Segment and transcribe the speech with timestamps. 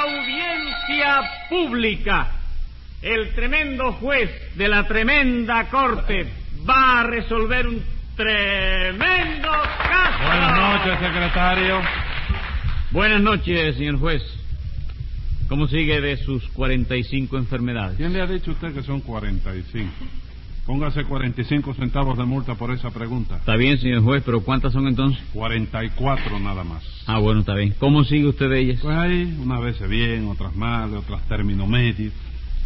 [0.00, 2.28] Audiencia pública.
[3.02, 6.26] El tremendo juez de la tremenda corte
[6.68, 7.82] va a resolver un
[8.16, 10.24] tremendo caso.
[10.24, 11.80] Buenas noches, secretario.
[12.90, 14.22] Buenas noches, señor juez.
[15.48, 17.96] ¿Cómo sigue de sus 45 enfermedades?
[17.96, 19.90] ¿Quién le ha dicho a usted que son 45?
[20.70, 23.38] Póngase 45 centavos de multa por esa pregunta.
[23.38, 25.20] Está bien, señor juez, pero ¿cuántas son entonces?
[25.32, 26.84] 44 nada más.
[27.06, 27.74] Ah, bueno, está bien.
[27.80, 28.78] ¿Cómo sigue usted de ellas?
[28.80, 32.12] Pues ahí, unas veces bien, otras mal, otras término medio.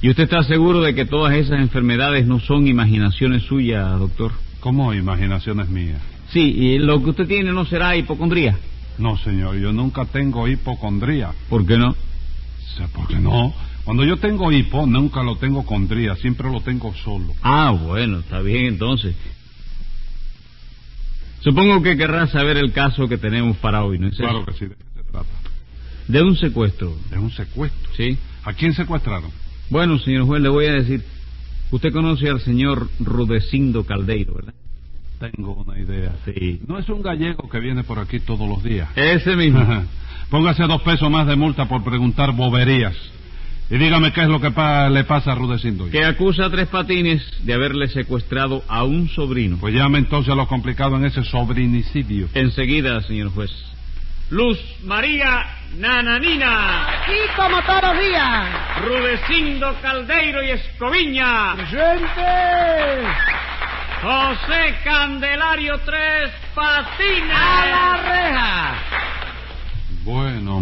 [0.02, 4.32] ¿Y usted está seguro de que todas esas enfermedades no son imaginaciones suyas, doctor?
[4.60, 6.02] ¿Cómo imaginaciones mías?
[6.28, 8.58] Sí, y lo que usted tiene no será hipocondría.
[8.98, 11.30] No, señor, yo nunca tengo hipocondría.
[11.48, 11.96] ¿Por qué no?
[12.92, 13.54] ¿Por qué no?
[13.84, 17.34] Cuando yo tengo hipo, nunca lo tengo condría, siempre lo tengo solo.
[17.42, 19.14] Ah, bueno, está bien entonces.
[21.40, 24.46] Supongo que querrá saber el caso que tenemos para hoy, ¿no es Claro eso?
[24.46, 25.28] que sí, ¿de qué se trata?
[26.08, 27.92] De un secuestro, De un secuestro.
[27.94, 28.16] ¿sí?
[28.44, 29.30] ¿A quién secuestraron?
[29.70, 31.04] Bueno, señor juez, le voy a decir.
[31.70, 34.54] Usted conoce al señor Rudecindo Caldeiro, ¿verdad?
[35.18, 36.12] Tengo una idea.
[36.24, 36.60] Sí.
[36.66, 38.88] No es un gallego que viene por aquí todos los días.
[38.96, 39.84] Ese mismo.
[40.30, 42.94] Póngase dos pesos más de multa por preguntar boberías.
[43.70, 45.88] Y dígame qué es lo que pa- le pasa a Rudecindo.
[45.90, 49.56] que acusa a Tres Patines de haberle secuestrado a un sobrino.
[49.58, 52.28] Pues llame entonces a lo complicado en ese sobrinicidio.
[52.34, 53.50] Enseguida, señor juez.
[54.30, 55.44] Luz María
[55.78, 58.48] Nananina, Aquí como todos los días.
[58.84, 63.08] Rudecindo Caldeiro y Escoviña, ¡Presente!
[64.02, 67.34] José Candelario Tres Patines.
[67.34, 68.74] ¡A la reja!
[70.04, 70.53] Bueno.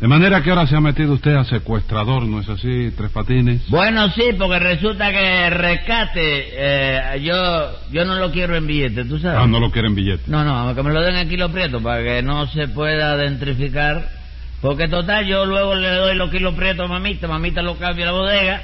[0.00, 3.68] De manera que ahora se ha metido usted a secuestrador, ¿no es así, Tres Patines?
[3.68, 7.34] Bueno, sí, porque resulta que rescate, eh, yo
[7.92, 9.40] yo no lo quiero en billete, ¿tú sabes?
[9.42, 10.22] Ah, no lo quieren billete.
[10.28, 14.08] No, no, que me lo den aquí los prietos para que no se pueda identificar.
[14.62, 18.12] Porque total, yo luego le doy los kilos prietos a mamita, mamita lo cambia a
[18.12, 18.62] la bodega.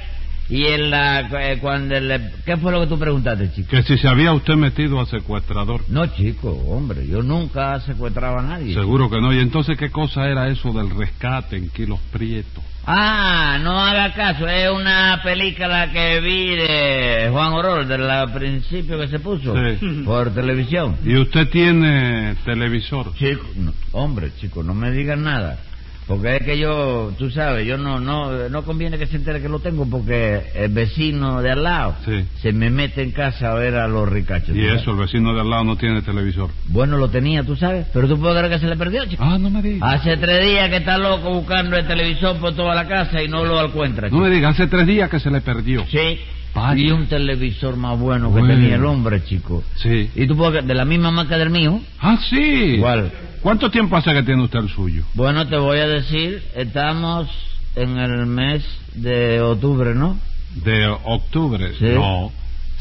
[0.49, 2.31] Y en la, eh, cuando le...
[2.45, 3.69] ¿Qué fue lo que tú preguntaste, chico?
[3.69, 5.81] Que si se había usted metido a secuestrador.
[5.89, 8.73] No, chico, hombre, yo nunca secuestraba a nadie.
[8.73, 9.33] Seguro que no.
[9.33, 12.63] ¿Y entonces qué cosa era eso del rescate en kilos prietos?
[12.89, 19.09] Ah, no haga caso, es una película que vi de Juan Orol, del principio que
[19.09, 20.03] se puso Sí.
[20.05, 20.95] por televisión.
[21.03, 23.13] ¿Y usted tiene televisor?
[23.15, 25.59] Chico, no, hombre, chico, no me digan nada.
[26.07, 29.49] Porque es que yo, tú sabes, yo no, no, no conviene que se entere que
[29.49, 32.23] lo tengo porque el vecino de al lado Sí.
[32.41, 34.55] se me mete en casa a ver a los ricachos.
[34.55, 36.49] Y ¿tú eso, el vecino de al lado no tiene televisor.
[36.67, 39.21] Bueno, lo tenía, tú sabes, pero tú puedes creer que se le perdió, chico.
[39.21, 39.85] Ah, no me diga.
[39.91, 43.43] Hace tres días que está loco buscando el televisor por toda la casa y no
[43.43, 44.07] lo encuentra.
[44.07, 44.23] No chico.
[44.23, 45.83] me diga, hace tres días que se le perdió.
[45.91, 46.19] Sí.
[46.55, 46.81] Vaya.
[46.81, 48.47] Y un televisor más bueno que Bueno.
[48.55, 49.63] tenía el hombre, chico.
[49.75, 50.09] Sí.
[50.15, 51.81] Y tú puedes de la misma marca del mío.
[51.99, 52.39] Ah, sí.
[52.77, 53.11] Igual.
[53.47, 55.05] ¿Cuánto tiempo hace que tiene usted el suyo?
[55.13, 57.29] Bueno, te voy a decir, estamos
[57.77, 58.61] en el mes
[58.93, 60.19] de octubre, ¿no?
[60.53, 61.71] De octubre.
[61.79, 61.85] Sí.
[61.85, 62.29] No,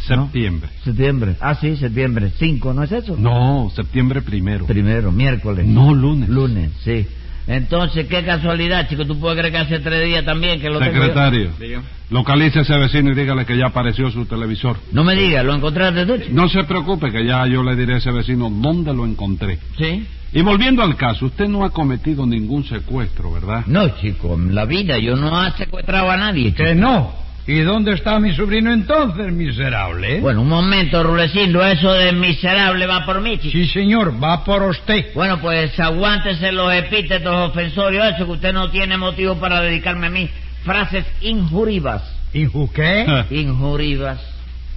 [0.09, 0.69] septiembre.
[0.83, 1.37] Septiembre.
[1.41, 2.33] Ah, sí, septiembre.
[2.37, 3.15] Cinco, ¿no es eso?
[3.17, 4.67] No, septiembre primero.
[4.67, 5.65] Primero, miércoles.
[5.69, 6.29] No, lunes.
[6.29, 7.07] Lunes, sí.
[7.47, 9.05] Entonces, qué casualidad, chico.
[9.05, 10.95] Tú puedes creer que hace tres días también que lo tengo?
[10.95, 11.85] Secretario, Dígame.
[12.11, 14.79] localice a ese vecino y dígale que ya apareció su televisor.
[14.91, 16.31] No me digas, ¿lo encontraste tú, chico?
[16.33, 19.61] No se preocupe que ya yo le diré a ese vecino dónde lo encontré.
[19.79, 20.05] Sí.
[20.39, 23.65] Y volviendo al caso, usted no ha cometido ningún secuestro, ¿verdad?
[23.67, 26.63] No, chico, en la vida yo no he secuestrado a nadie, chico.
[26.65, 27.13] Que no.
[27.47, 30.21] ¿Y dónde está mi sobrino entonces, miserable?
[30.21, 33.53] Bueno, un momento, Rulecindo, eso de miserable va por mí, chico.
[33.53, 35.15] Sí, señor, va por usted.
[35.15, 40.11] Bueno, pues aguántese los epítetos ofensorios, eso que usted no tiene motivo para dedicarme a
[40.11, 40.29] mí.
[40.65, 42.03] Frases injurivas.
[42.35, 43.25] ¿Y ju- qué?
[43.35, 44.21] Injurivas.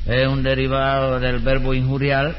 [0.06, 2.38] Es un derivado del verbo injuriar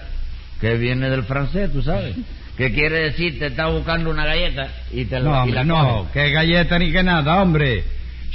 [0.61, 2.17] que viene del francés, tú sabes.
[2.61, 5.65] Que quiere decir, te está buscando una galleta y te la, No, y la hombre,
[5.65, 7.85] no, que galleta ni que nada, hombre.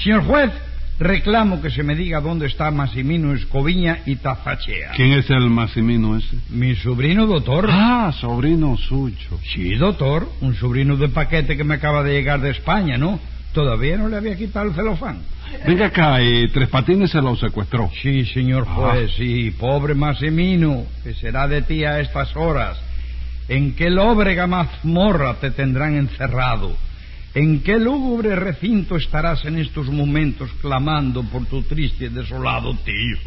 [0.04, 0.50] Señor juez,
[1.00, 4.94] reclamo que se me diga dónde está Massimino Escoviña y Tafachea.
[4.96, 6.38] ¿Quién es el Massimino ese?
[6.50, 7.68] Mi sobrino, doctor.
[7.70, 9.40] Ah, sobrino suyo.
[9.54, 13.20] Sí, doctor, un sobrino de paquete que me acaba de llegar de España, ¿no?
[13.54, 15.20] Todavía no le había quitado el celofán.
[15.68, 17.90] Venga acá, y Tres Patines se lo secuestró.
[18.02, 18.74] Sí, señor Ah.
[18.74, 22.78] juez, sí, pobre Massimino, que será de ti a estas horas.
[23.48, 26.76] ¿En qué lóbrega mazmorra te tendrán encerrado?
[27.36, 33.18] ¿En qué lúgubre recinto estarás en estos momentos clamando por tu triste y desolado tío?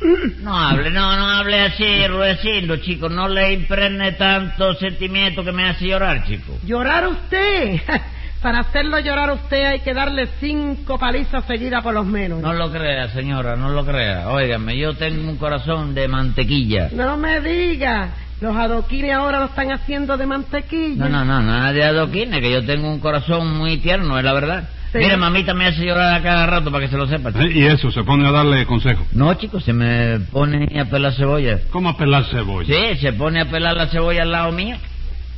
[0.41, 3.11] No hable, no, no hable así, Rudecindo, chico.
[3.11, 6.59] No le impregne tanto sentimiento que me hace llorar, chico.
[6.65, 7.83] ¿Llorar usted?
[8.43, 12.41] Para hacerlo llorar a usted hay que darle cinco palizas seguidas por los menos.
[12.41, 14.31] No lo crea, señora, no lo crea.
[14.31, 16.89] Óigame, yo tengo un corazón de mantequilla.
[16.93, 18.15] No me diga.
[18.41, 21.09] Los adoquines ahora lo están haciendo de mantequilla.
[21.09, 24.33] No, no, no, nada de adoquines, que yo tengo un corazón muy tierno, es la
[24.33, 24.69] verdad.
[24.93, 24.99] Sí.
[24.99, 27.31] Mire, mamita me hace llorar a cada rato para que se lo sepa.
[27.33, 27.45] chico.
[27.45, 29.05] Y eso, se pone a darle consejo.
[29.13, 31.59] No, chico, se me pone a pelar cebolla.
[31.71, 32.75] ¿Cómo a pelar cebolla?
[32.75, 34.77] Sí, se pone a pelar la cebolla al lado mío.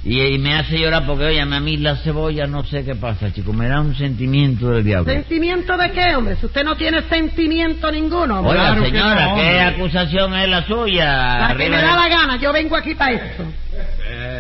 [0.03, 3.33] Y, y me hace llorar porque, oye, a mí la cebolla no sé qué pasa,
[3.35, 3.53] chico.
[3.53, 5.13] Me da un sentimiento del diablo.
[5.13, 6.37] ¿Sentimiento de qué, hombre?
[6.37, 8.39] Si usted no tiene sentimiento ninguno.
[8.39, 8.53] hombre.
[8.53, 11.05] Oiga, Claro que señora, no, ¿qué acusación es la suya?
[11.39, 13.45] La que Arriba me de- da la gana, yo vengo aquí para eso.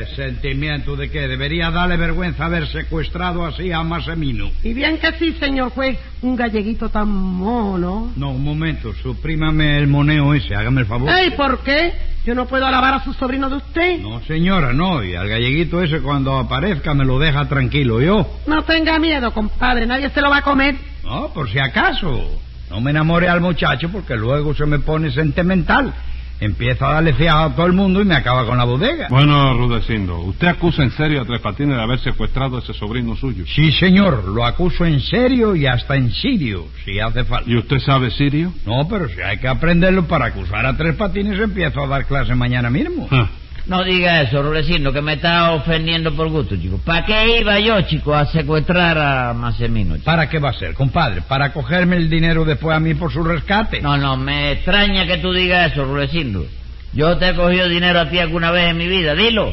[0.06, 1.28] ¿Sentimiento de qué?
[1.28, 4.50] Debería darle vergüenza haber secuestrado así a Masemino.
[4.62, 8.12] Y bien que sí, señor juez, un galleguito tan mono.
[8.16, 11.10] No, un momento, suprímame el moneo ese, hágame el favor.
[11.10, 11.92] Ey, ¿por qué?
[12.24, 14.00] Yo no puedo alabar a su sobrino de usted.
[14.00, 18.26] No, señora, no, y al galleguito ese cuando aparezca me lo deja tranquilo yo.
[18.46, 20.76] No tenga miedo, compadre, nadie se lo va a comer.
[21.02, 22.40] No, por si acaso.
[22.70, 25.92] No me enamore al muchacho porque luego se me pone sentimental.
[26.40, 29.08] Empieza a darle fiaja a todo el mundo y me acaba con la bodega.
[29.10, 33.14] Bueno, Rudecindo, ¿usted acusa en serio a Tres Patines de haber secuestrado a ese sobrino
[33.16, 33.44] suyo?
[33.46, 37.50] Sí, señor, lo acuso en serio y hasta en sirio, si hace falta.
[37.50, 38.52] ¿Y usted sabe sirio?
[38.64, 42.34] No, pero si hay que aprenderlo para acusar a tres patines, empiezo a dar clase
[42.34, 43.06] mañana mismo.
[43.10, 43.28] Ah,
[43.66, 46.80] No diga eso, Rudecindo, que me está ofendiendo por gusto, chico.
[46.84, 50.06] ¿Para qué iba yo, chico, a secuestrar a Masemino, chico?
[50.06, 51.22] ¿Para qué va a ser, compadre?
[51.22, 53.80] ¿Para cogerme el dinero después a mí por su rescate?
[53.80, 56.46] No, no, me extraña que tú digas eso, Rudecindo.
[56.92, 59.52] Yo te he cogido dinero a ti alguna vez en mi vida, dilo.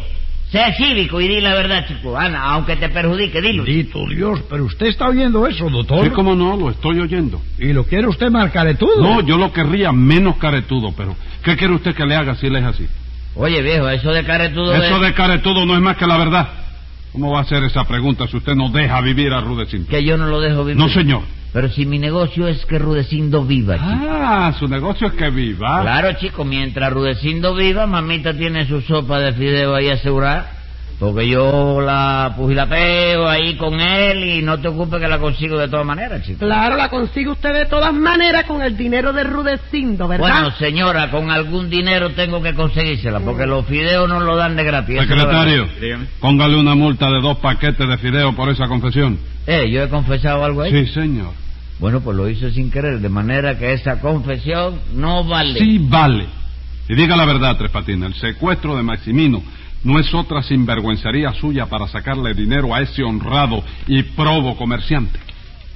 [0.51, 2.18] Sé cívico y di la verdad, chico.
[2.18, 3.63] Ana, aunque te perjudique, dilo.
[3.63, 6.06] Bendito Dios, pero usted está oyendo eso, doctor.
[6.06, 7.42] sí, cómo no, lo estoy oyendo.
[7.60, 9.01] ¿Y lo quiere usted más caretudo?
[9.01, 12.56] No, yo lo querría menos caretudo, pero ¿qué quiere usted que le haga si él
[12.56, 12.88] es así?
[13.38, 15.13] Oye, viejo, eso de caretudo Eso de...
[15.13, 16.48] caretudo no es más que la verdad.
[17.12, 19.89] ¿Cómo va a ser esa pregunta si usted no deja vivir a Rudecindo?
[19.89, 20.78] Que yo no lo dejo vivir.
[20.81, 21.22] No, señor.
[21.54, 24.07] Pero si mi negocio es que Rudecindo viva, chico.
[24.10, 25.81] Ah, su negocio es que viva.
[25.81, 30.56] Claro, chico, mientras Rudecindo viva, mamita tiene su sopa de fideo ahí asegurada.
[30.99, 35.67] Porque yo la pugilapeo ahí con él y no te ocupes que la consigo de
[35.67, 36.39] todas maneras, chico.
[36.39, 40.27] Claro, la consigue usted de todas maneras con el dinero de Rudecindo, ¿verdad?
[40.27, 44.63] Bueno, señora, con algún dinero tengo que conseguírsela, porque los fideos no lo dan de
[44.63, 44.99] gratis.
[45.01, 45.67] Secretario,
[46.19, 49.19] póngale una multa de dos paquetes de fideo por esa confesión.
[49.45, 50.71] Eh, ¿yo he confesado algo ahí?
[50.71, 51.33] Sí, señor.
[51.79, 55.59] Bueno, pues lo hice sin querer, de manera que esa confesión no vale.
[55.59, 56.25] Sí, vale.
[56.89, 59.43] Y diga la verdad, Tres Patines, el secuestro de Maximino
[59.88, 65.18] no es otra sinvergüencería suya para sacarle dinero a ese honrado y probo comerciante.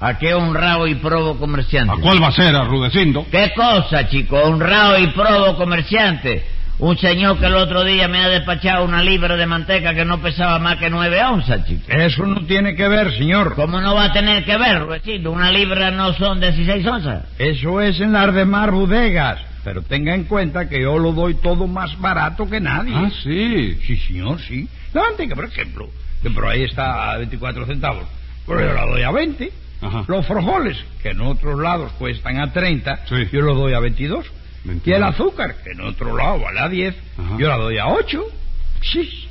[0.01, 1.93] ¿A qué honrado y probo comerciante?
[1.93, 3.25] ¿A cuál va a ser, a Rudecindo?
[3.31, 4.35] ¿Qué cosa, chico?
[4.35, 6.43] Honrado y probo comerciante.
[6.79, 10.19] Un señor que el otro día me ha despachado una libra de manteca que no
[10.19, 11.83] pesaba más que nueve onzas, chico.
[11.87, 13.55] Eso no tiene que ver, señor.
[13.55, 15.31] ¿Cómo no va a tener que ver, Rudecindo?
[15.31, 17.23] Una libra no son 16 onzas.
[17.37, 19.50] Eso es en las demás bodegas.
[19.63, 22.93] Pero tenga en cuenta que yo lo doy todo más barato que nadie.
[22.95, 23.77] Ah, sí.
[23.85, 24.67] Sí, señor, sí.
[24.93, 25.89] La manteca, por ejemplo,
[26.23, 28.05] que por ahí está a 24 centavos,
[28.47, 29.51] pero yo la doy a 20.
[29.81, 30.03] Ajá.
[30.07, 33.15] Los frijoles, que en otros lados cuestan a 30, Sí.
[33.31, 34.25] yo los doy a 22.
[34.63, 34.87] 22.
[34.87, 37.37] Y el azúcar, que en otro lado vale a 10, Ajá.
[37.39, 38.23] yo la doy a 8.
[38.81, 39.27] Sí,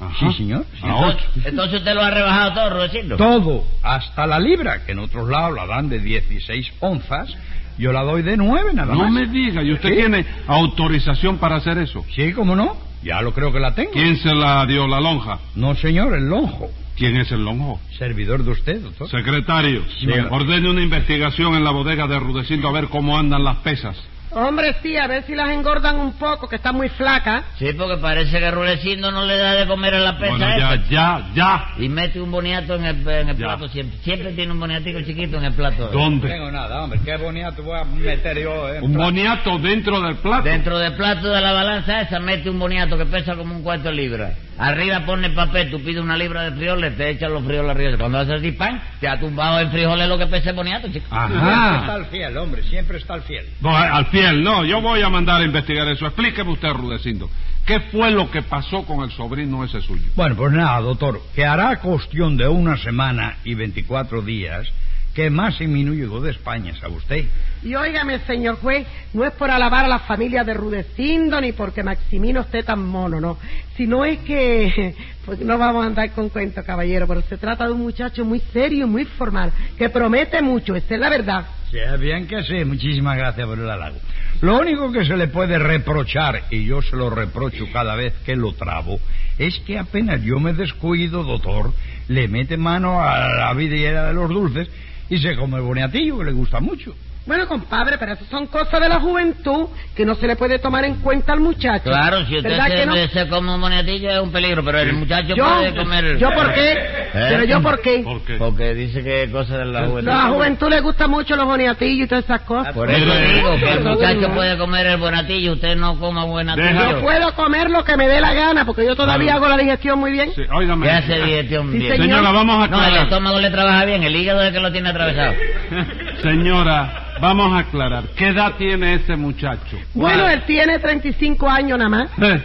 [0.00, 0.30] Ajá.
[0.30, 0.64] sí, señor.
[0.74, 0.80] sí.
[0.86, 1.24] A ocho.
[1.44, 3.16] Entonces usted lo ha rebajado todo, Rudecindo.
[3.16, 7.34] Todo, hasta la libra, que en otros lados la dan de 16 onzas,
[7.80, 9.12] yo la doy de 9 nada No más.
[9.12, 9.94] me diga, ¿y usted Sí.
[9.96, 12.04] tiene autorización para hacer eso?
[12.14, 12.76] Sí, ¿cómo no?
[13.02, 13.92] Ya lo creo que la tengo.
[13.92, 15.38] ¿Quién se la dio la lonja?
[15.54, 16.68] No, señor, el lonjo.
[16.96, 17.80] ¿Quién es el lonjo?
[17.98, 19.08] Servidor de usted, doctor.
[19.08, 20.28] Secretario, Dígame.
[20.30, 23.96] ordene una investigación en la bodega de Rudecindo a ver cómo andan las pesas.
[24.32, 27.44] Hombre, sí, a ver si las engordan un poco, que está muy flaca.
[27.58, 30.74] Sí, porque parece que Rudecindo no le da de comer a la pesa Bueno, ya,
[30.74, 30.88] esa.
[30.88, 31.68] ya, ya.
[31.78, 33.98] Y mete un boniato en el, en plato siempre.
[34.04, 35.90] Siempre tiene un boniatico chiquito en el plato.
[35.92, 36.28] No ¿Dónde?
[36.28, 37.00] tengo nada, hombre.
[37.04, 38.80] Qué bonito voy a meter yo, eh.
[38.80, 40.44] Un boniato dentro del plato.
[40.44, 43.88] Dentro del plato de la balanza esa mete un boniato que pesa como un cuarto
[43.88, 44.30] de libra.
[44.58, 47.96] Arriba pone papel, tú pides una libra de frijoles, te echan los frijoles arriba.
[47.98, 51.06] Cuando haces así, pan, te ha tumbado en frijoles lo que pesa el boniato, chico.
[51.08, 51.78] Siempre Ajá.
[51.80, 52.62] está el fiel, hombre.
[52.64, 53.46] Siempre está el fiel.
[53.62, 54.64] No, al fiel, no.
[54.64, 56.06] Yo voy a mandar a investigar eso.
[56.06, 57.28] Explíqueme usted, Rudecindo.
[57.66, 60.08] ¿Qué fue lo que pasó con el sobrino ese suyo?
[60.16, 61.20] Bueno, pues nada, doctor.
[61.34, 64.66] Que hará cuestión de una semana y 24 días
[65.14, 67.24] que Massimino llegó de España, ¿sabe usted?
[67.64, 71.82] Y óigame, señor juez, no es por alabar a la familia de Rudecindo ni porque
[71.82, 73.36] Maximino esté tan mono, no.
[73.76, 77.72] Sino es que, pues no vamos a andar con cuento, caballero, pero se trata de
[77.72, 81.46] un muchacho muy serio y muy formal, que promete mucho, esa es la verdad.
[81.70, 82.64] Sí, bien que sí.
[82.64, 83.96] Muchísimas gracias por el halago.
[84.40, 88.34] Lo único que se le puede reprochar, y yo se lo reprocho cada vez que
[88.34, 88.98] lo trabo,
[89.38, 91.72] es que apenas yo me descuido, doctor,
[92.08, 94.68] le mete mano a la vidriera de los dulces
[95.08, 96.94] y se come el boniatillo, que le gusta mucho.
[97.26, 100.84] Bueno, compadre, pero eso son cosas de la juventud que no se le puede tomar
[100.84, 101.84] en cuenta al muchacho.
[101.84, 102.94] Claro, si usted ¿Verdad que no?
[102.94, 106.16] se, se come un boniatillo es un peligro, pero el muchacho Yo, puede comer...
[106.18, 106.72] ¿Yo por qué?
[106.72, 107.10] ¿Eh?
[107.12, 107.98] Pero yo por qué.
[108.02, 108.34] ¿Por qué?
[108.34, 110.10] Porque dice que es cosa de la juventud.
[110.10, 112.72] A la juventud le gustan mucho los boniatillos y todas esas cosas.
[112.74, 116.66] Por eso digo que el muchacho puede comer el buenatillo, usted no coma buenatillo.
[116.66, 119.44] Deja- Yo puedo comer lo que me dé la gana porque yo todavía Claro.
[119.46, 120.32] hago la digestión muy bien.
[120.34, 120.86] Sí, óigame.
[120.86, 121.92] ¿Qué hace digestión Sí, bien?
[121.92, 122.06] señor.
[122.08, 123.04] Señora, vamos a No, el aclarar.
[123.04, 125.34] estómago le trabaja bien, el hígado es el que lo tiene atravesado.
[126.22, 128.04] Señora, vamos a aclarar.
[128.16, 129.78] ¿Qué edad tiene ese muchacho?
[129.94, 132.10] Bueno, él tiene 35 años nada más.
[132.20, 132.42] Eh,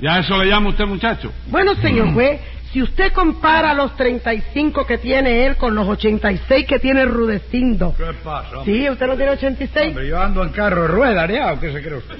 [0.00, 1.32] ¿Ya eso le llama usted muchacho?
[1.48, 2.40] Bueno, señor juez,
[2.72, 7.94] si usted compara los 35 que tiene él con los 86 que tiene Rudecindo.
[7.96, 8.64] ¿Qué pasa?
[8.64, 9.88] Sí, usted no tiene 86.
[9.88, 11.52] Hombre, yo ando en carro de ruedas, ¿ya?
[11.52, 12.16] ¿O qué se cree usted?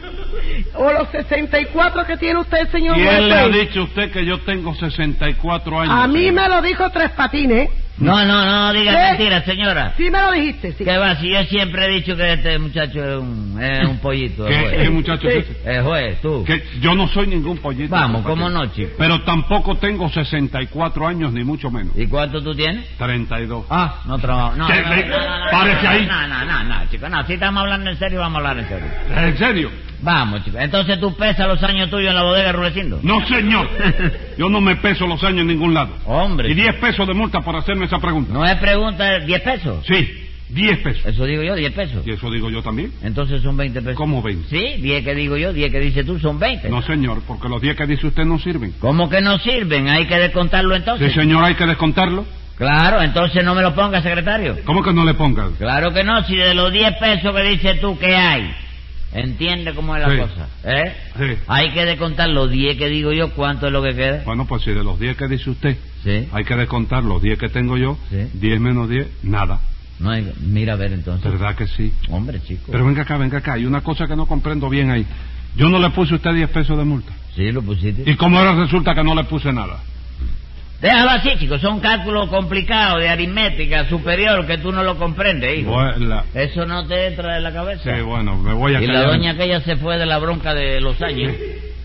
[0.75, 3.09] O los 64 que tiene usted, señor juez.
[3.09, 3.61] ¿Quién le ha pues.
[3.61, 5.95] dicho a usted que yo tengo 64 años?
[5.95, 7.71] A mí me lo dijo Tres Patines.
[8.03, 8.99] No, no, no diga ¿Qué?
[9.11, 9.95] mentiras, señora.
[9.97, 10.85] Sí me lo dijiste, sí.
[10.85, 11.17] ¿Qué va?
[11.17, 14.45] Si yo siempre he dicho que este muchacho es un, es un pollito.
[14.47, 14.83] ¿Qué, juez.
[14.83, 15.39] qué muchacho Sí.
[15.39, 15.81] es ese?
[15.83, 16.45] Juez, tú.
[16.81, 17.91] Yo no soy ningún pollito.
[17.95, 18.91] Vamos, ¿cómo no, chico?
[18.99, 21.93] Pero tampoco tengo 64 años, ni mucho menos.
[21.97, 22.89] ¿Y cuánto tú tienes?
[22.99, 23.67] 32.
[23.71, 24.57] Ah, no trabajo.
[24.57, 24.83] No, ¿Qué?
[24.83, 26.07] no, no, Le- no, no, no, párese no, ahí.
[26.07, 27.09] No, no, no, no, chico.
[27.09, 28.89] No, si estamos hablando en serio, vamos a hablar en serio.
[29.17, 29.71] ¿En serio?
[30.03, 30.59] Vamos, chico.
[30.59, 32.99] Entonces tú pesas los años tuyos en la bodega Rulecindo.
[33.03, 33.69] No, señor.
[34.39, 35.95] Yo no me peso los años en ningún lado.
[36.07, 36.51] Hombre.
[36.51, 38.33] Y 10 pesos de multa por hacerme esa pregunta.
[38.33, 39.87] No es pregunta, ¿10 pesos?
[39.87, 41.07] Sí, 10 pesos.
[41.07, 42.07] Eso digo yo, 10 pesos.
[42.07, 42.93] Y eso digo yo también.
[43.03, 43.97] Entonces son 20 pesos.
[43.97, 44.49] ¿Cómo 20?
[44.51, 46.69] Sí, 10 que digo yo, 10 que dice tú, son 20.
[46.69, 48.75] No, señor, porque los 10 que dice usted no sirven.
[48.81, 49.89] ¿Cómo que no sirven?
[49.89, 51.13] Hay que descontarlo Sí, entonces.
[51.15, 52.25] señor, hay que descontarlo.
[52.57, 54.57] Claro, entonces no me lo ponga, secretario.
[54.65, 55.53] ¿Cómo que no le pongan?
[55.55, 58.53] Claro que no, si de los 10 pesos que dices tú que hay,
[59.15, 60.19] entiende cómo es la Sí.
[60.21, 60.93] cosa, ¿eh?
[61.19, 61.39] Sí.
[61.49, 64.23] Hay que descontar los 10 que digo yo, ¿cuánto es lo que queda?
[64.25, 66.29] Bueno, pues si de los 10 que dice usted Sí.
[66.33, 68.29] hay que descontar los 10 que tengo yo, Sí.
[68.35, 69.61] 10 menos 10, nada.
[69.99, 71.31] No hay- mira a ver entonces.
[71.31, 71.93] ¿Verdad que sí?
[72.09, 72.73] Hombre, chico.
[72.73, 73.53] Pero venga acá, venga acá.
[73.55, 75.07] Hay una cosa que no comprendo bien ahí.
[75.57, 77.13] Yo no le puse a usted 10 pesos de multa.
[77.37, 78.11] Sí, lo pusiste.
[78.11, 79.79] ¿Y cómo ahora resulta que no le puse nada?
[80.83, 81.61] Déjalo así, chicos.
[81.61, 85.77] Son cálculos complicados de aritmética superior que tú no lo comprendes, hijo.
[86.35, 87.95] Eso no te entra en la cabeza.
[87.95, 90.81] Sí, bueno, me voy a y la doña aquella se fue de la bronca de
[90.81, 91.33] los años.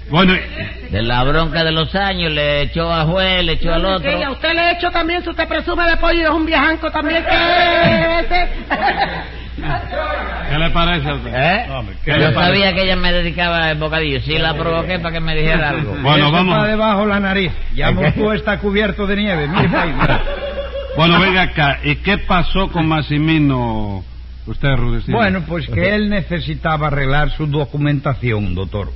[0.10, 0.36] Bueno,
[0.90, 4.10] De la bronca de los años, le echó a juez, le echó al otro.
[4.10, 7.26] A usted le hecho también, si usted presume de pollo y es un viejanco también
[7.26, 8.50] que ese.
[10.50, 11.34] ¿qué le parece a usted?
[11.34, 11.66] ¿Eh?
[11.72, 12.42] Hombre, ¿qué Yo le parece?
[12.54, 14.20] sabía que ella me dedicaba el bocadillo.
[14.22, 15.96] Sí, la provoqué para que me dijera algo.
[16.02, 16.56] Bueno, Eso vamos.
[16.56, 17.52] está debajo la nariz.
[17.76, 19.48] Ya Moscú está cubierto de nieve.
[19.48, 19.70] Mire.
[20.98, 21.78] Bueno, venga acá.
[21.84, 24.04] ¿Y qué pasó con Massimino?
[24.48, 25.16] Usted, Rudecindo.
[25.16, 28.92] Bueno, pues que él necesitaba arreglar su documentación, doctor.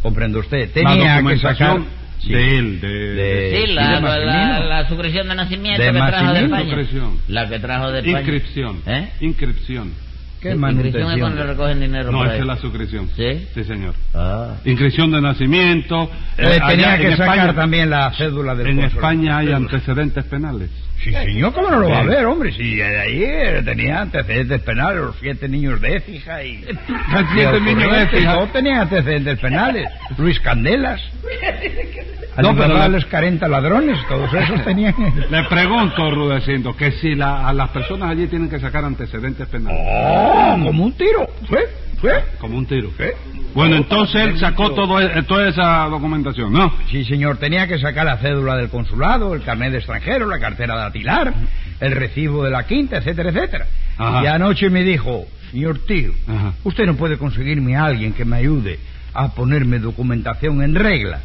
[0.00, 0.68] ¿Comprende usted?
[0.68, 2.02] la Tenía que documentación sacar...
[2.20, 2.32] Sí.
[2.32, 2.88] de él, de...
[2.88, 6.40] De- Sí, la, de la, la suscripción de nacimiento De que trajo de.
[6.44, 6.76] España.
[7.28, 8.18] La que trajo de España.
[8.20, 8.82] Inscripción.
[8.86, 9.08] ¿Eh?
[9.20, 9.92] Inscripción.
[10.42, 11.46] ¿Qué Inscripción es cuando manutención?
[11.48, 13.08] recogen dinero No, por esa es la suscripción.
[13.16, 13.46] ¿Sí?
[13.54, 13.94] Sí, señor.
[14.12, 14.56] Ah.
[14.64, 16.10] Inscripción de nacimiento.
[16.36, 18.80] Eh, Eh, tenía allá que en sacar España- también la cédula del En.
[18.80, 20.70] España hay antecedentes penales.
[21.02, 22.08] Sí, señor, ¿cómo no lo va a Sí.
[22.08, 22.52] ver, hombre?
[22.52, 26.64] Si de ahí eh, tenía antecedentes penales, los siete niños de Écija y...
[27.34, 28.34] siete niños de Écija.
[28.34, 29.88] Todos tenían antecedentes penales.
[30.16, 31.00] Luis Candelas.
[32.36, 34.94] No, No, pero les 40 ladrones, todos esos tenían...
[35.30, 39.80] Le pregunto, Rudecindo, que si la- a las personas allí tienen que sacar antecedentes penales.
[39.84, 40.56] ¡Oh!
[40.64, 41.26] Como un tiro.
[41.48, 41.60] ¿Fue?
[42.38, 42.90] Como un tiro.
[43.54, 46.72] Bueno, entonces él sacó todo, e- toda esa documentación, ¿no?
[46.90, 50.76] Sí, señor, tenía que sacar la cédula del consulado, el carnet de extranjero, la cartera
[50.76, 51.34] de atilar,
[51.80, 53.66] el recibo de la quinta, etcétera, etcétera.
[53.98, 54.22] Ajá.
[54.24, 56.54] Y anoche me dijo, señor tío, Ajá.
[56.64, 58.78] usted no puede conseguirme a alguien que me ayude
[59.12, 61.20] a ponerme documentación en regla.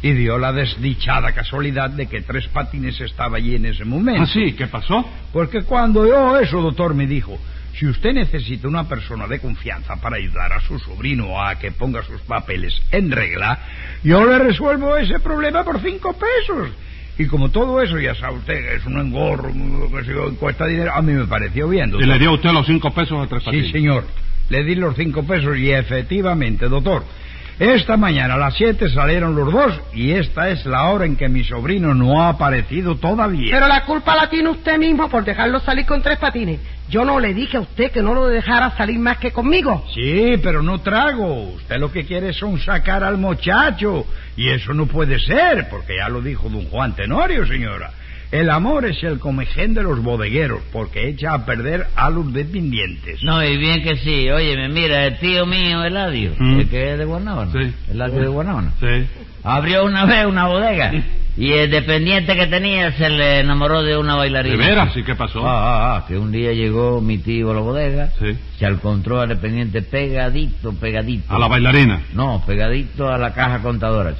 [0.00, 4.22] Y dio la desdichada casualidad de que Tres Patines estaba allí en ese momento.
[4.22, 4.52] ¿Ah, sí?
[4.52, 5.04] ¿Qué pasó?
[5.32, 7.38] Porque cuando yo eso, doctor, me dijo,
[7.78, 12.02] si usted necesita una persona de confianza para ayudar a su sobrino a que ponga
[12.02, 13.58] sus papeles en regla,
[14.02, 16.70] yo le resuelvo ese problema por cinco pesos.
[17.18, 20.92] Y como todo eso, ya sabe usted, que es un engorro, que yo, cuesta dinero,
[20.94, 22.08] a mí me pareció bien, Y doctor.
[22.08, 23.66] le dio usted los cinco pesos a Tres Patines.
[23.66, 24.04] Sí, señor.
[24.50, 27.04] Le di los cinco pesos y efectivamente, doctor.
[27.58, 31.28] Esta mañana a las siete salieron los dos y esta es la hora en que
[31.28, 33.50] mi sobrino no ha aparecido todavía.
[33.52, 36.58] Pero la culpa la tiene usted mismo por dejarlo salir con tres patines.
[36.88, 39.84] Yo no le dije a usted que no lo dejara salir más que conmigo.
[39.94, 41.52] Sí, pero no trago.
[41.54, 44.04] Usted lo que quiere son sacar al muchacho.
[44.36, 47.90] Y eso no puede ser, porque ya lo dijo don Juan Tenorio, señora.
[48.34, 53.22] El amor es el comején de los bodegueros, porque echa a perder a los dependientes.
[53.22, 54.28] No, y bien que sí.
[54.28, 56.58] Óyeme, mira, el tío mío, Eladio, Mm.
[56.60, 57.52] el que es de Guanábana.
[57.52, 57.72] Sí.
[57.92, 58.72] Eladio de Guanábana.
[58.80, 59.06] Sí.
[59.44, 60.92] Abrió una vez una bodega
[61.36, 64.56] y el dependiente que tenía se le enamoró de una ¿De bailarina.
[64.66, 64.96] veras?
[64.96, 65.46] ¿Y qué pasó?
[65.46, 68.36] Ah, ah, ah, que un día llegó mi tío a la bodega, Sí.
[68.58, 71.32] se encontró al dependiente pegadito, pegadito.
[71.32, 72.00] A la bailarina.
[72.14, 74.14] No, pegadito a la caja contadora.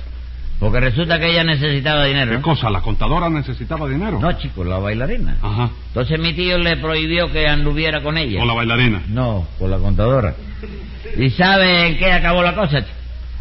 [0.60, 2.30] Porque resulta que ella necesitaba dinero.
[2.36, 2.70] ¿Qué cosa?
[2.70, 4.18] ¿La contadora necesitaba dinero?
[4.20, 5.36] No, chico, la bailarina.
[5.42, 5.70] Ajá.
[5.88, 8.38] Entonces mi tío le prohibió que anduviera con ella.
[8.38, 9.02] Con la bailarina.
[9.08, 10.34] No, con la contadora.
[11.18, 12.96] ¿Y sabe en qué acabó la cosa, chico?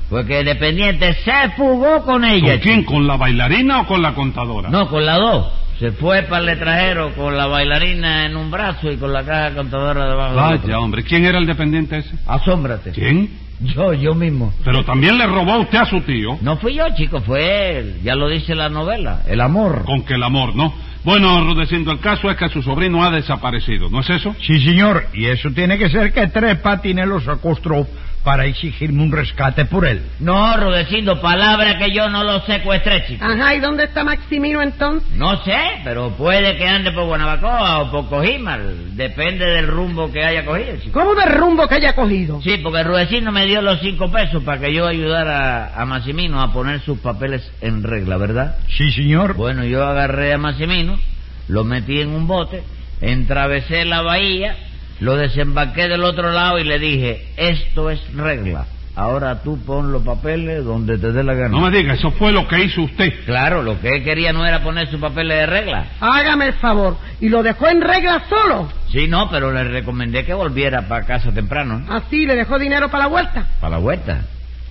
[0.10, 2.54] Pues que el dependiente se fugó con ella.
[2.54, 2.84] ¿Con quién?
[2.84, 4.70] ¿Con la bailarina o con la contadora?
[4.70, 5.52] No, con las dos.
[5.80, 9.56] Se fue para el letrajero con la bailarina en un brazo y con la caja
[9.56, 10.82] contadora debajo del Vaya, otro.
[10.82, 11.04] hombre.
[11.04, 12.16] ¿Quién era el dependiente ese?
[12.28, 12.92] Asómbrate.
[12.92, 13.30] ¿Quién?
[13.64, 14.54] Yo, yo mismo.
[14.64, 16.38] Pero también le robó usted a su tío.
[16.42, 18.02] No fui yo, chico, fue él.
[18.04, 19.22] Ya lo dice la novela.
[19.28, 19.86] El amor.
[19.86, 20.74] Con que el amor, ¿no?
[21.04, 24.34] Bueno, Rudecindo, el caso es que su sobrino ha desaparecido, ¿no es eso?
[24.40, 27.86] Sí, señor, y eso tiene que ser que Tres Patines lo secuestró
[28.24, 30.02] para exigirme un rescate por él.
[30.20, 33.24] No, Rudecindo, palabra que yo no lo secuestré, chico.
[33.24, 35.10] Ajá, ¿y dónde está Maximino entonces?
[35.16, 38.96] No sé, pero puede que ande por Guanabacoa o por Cojimal.
[38.96, 41.00] Depende del rumbo que haya cogido, chico.
[41.00, 42.42] ¿Cómo de rumbo que haya cogido?
[42.42, 46.54] Sí, porque Rudecindo me dio los cinco pesos para que yo ayudara a Massimino a
[46.54, 48.58] poner sus papeles en regla, ¿verdad?
[48.70, 49.34] Sí, señor.
[49.36, 50.98] Bueno, yo agarré a Massimino,
[51.50, 52.64] lo metí en un bote,
[53.02, 54.56] entravesé la bahía,
[55.04, 58.66] lo desembarqué del otro lado y le dije, esto es regla.
[58.96, 61.50] Ahora tú pon los papeles donde te dé la gana.
[61.50, 63.12] No me diga, eso fue lo que hizo usted.
[63.26, 65.88] Claro, lo que él quería no era poner sus papeles de regla.
[66.00, 66.96] Hágame el favor.
[67.20, 68.72] ¿Y lo dejó en regla solo?
[68.92, 71.94] Sí, no, pero le recomendé que volviera para casa temprano, ¿no?
[71.94, 73.48] Así, ¿le dejó dinero para la vuelta?
[73.60, 74.22] Para la vuelta.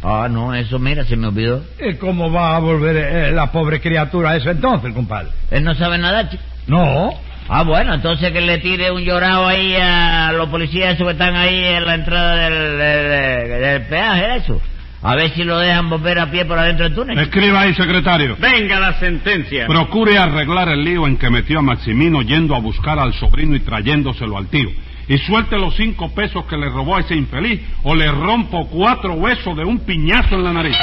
[0.02, 1.62] Ah, no, eso mira, se me olvidó.
[1.78, 5.28] ¿Y ¿Cómo va a volver eh, la pobre criatura a eso entonces, compadre?
[5.50, 6.42] Él no sabe nada, chico.
[6.68, 7.12] No.
[7.54, 11.36] Ah, bueno, entonces que le tire un llorado ahí a los policías esos que están
[11.36, 14.58] ahí en la entrada del, del, del peaje, eso.
[15.02, 17.18] A ver si lo dejan volver a pie por adentro del túnel.
[17.18, 18.36] Escriba ahí, secretario.
[18.38, 19.66] Venga la sentencia.
[19.66, 23.60] Procure arreglar el lío en que metió a Maximino yendo a buscar al sobrino y
[23.60, 24.70] trayéndoselo al tío.
[25.08, 29.12] Y suelte los cinco pesos que le robó a ese infeliz o le rompo cuatro
[29.12, 30.76] huesos de un piñazo en la nariz.